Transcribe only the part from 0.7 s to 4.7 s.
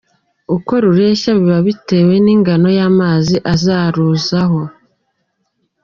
rureshya biba bitewe n’ingano y’amazi azaruzaho.